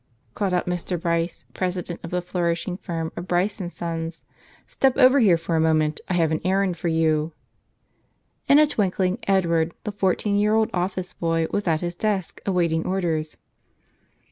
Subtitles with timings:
[0.33, 0.99] called out Mr.
[0.99, 4.25] Bryce, president of the flourishing firm of Bryce & Sons, J
[4.65, 7.31] "step over here for a moment, I have an errand In
[8.57, 13.37] a twinkling Edward, the fourteen year old office boy, was at his desk, awaiting orders.